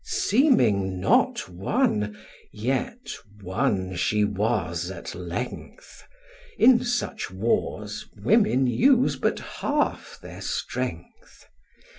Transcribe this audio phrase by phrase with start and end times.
[0.03, 2.17] Seeming not won,
[2.51, 3.11] yet
[3.43, 6.03] won she was at length:
[6.57, 11.45] In such wars women use but half their strength.